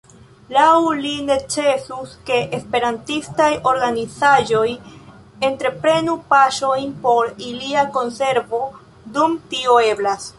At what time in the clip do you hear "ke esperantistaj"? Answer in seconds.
2.29-3.49